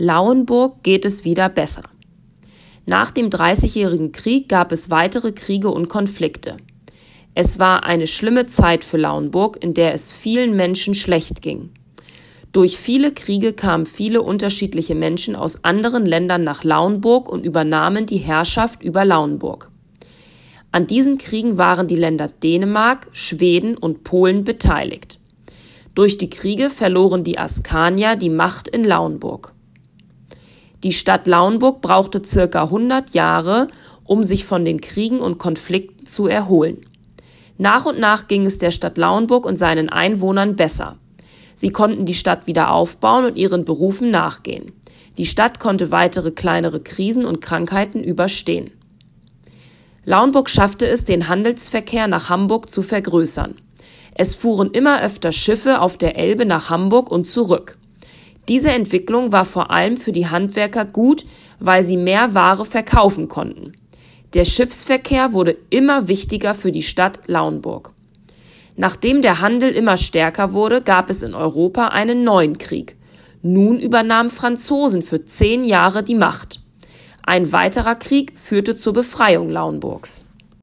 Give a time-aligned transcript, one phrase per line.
[0.00, 1.82] Lauenburg geht es wieder besser.
[2.86, 6.56] Nach dem Dreißigjährigen Krieg gab es weitere Kriege und Konflikte.
[7.34, 11.70] Es war eine schlimme Zeit für Lauenburg, in der es vielen Menschen schlecht ging.
[12.52, 18.18] Durch viele Kriege kamen viele unterschiedliche Menschen aus anderen Ländern nach Lauenburg und übernahmen die
[18.18, 19.68] Herrschaft über Lauenburg.
[20.70, 25.18] An diesen Kriegen waren die Länder Dänemark, Schweden und Polen beteiligt.
[25.96, 29.54] Durch die Kriege verloren die Askanier die Macht in Lauenburg.
[30.84, 33.68] Die Stadt Lauenburg brauchte circa 100 Jahre,
[34.04, 36.86] um sich von den Kriegen und Konflikten zu erholen.
[37.56, 40.96] Nach und nach ging es der Stadt Lauenburg und seinen Einwohnern besser.
[41.56, 44.72] Sie konnten die Stadt wieder aufbauen und ihren Berufen nachgehen.
[45.16, 48.70] Die Stadt konnte weitere kleinere Krisen und Krankheiten überstehen.
[50.04, 53.56] Lauenburg schaffte es, den Handelsverkehr nach Hamburg zu vergrößern.
[54.14, 57.76] Es fuhren immer öfter Schiffe auf der Elbe nach Hamburg und zurück.
[58.48, 61.26] Diese Entwicklung war vor allem für die Handwerker gut,
[61.60, 63.74] weil sie mehr Ware verkaufen konnten.
[64.34, 67.92] Der Schiffsverkehr wurde immer wichtiger für die Stadt Lauenburg.
[68.76, 72.96] Nachdem der Handel immer stärker wurde, gab es in Europa einen neuen Krieg.
[73.42, 76.60] Nun übernahmen Franzosen für zehn Jahre die Macht.
[77.22, 80.27] Ein weiterer Krieg führte zur Befreiung Lauenburgs.